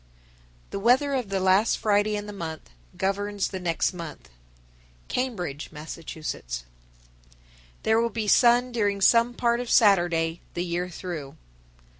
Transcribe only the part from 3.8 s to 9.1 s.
month. Cambridge, Mass. 941. There will be sun during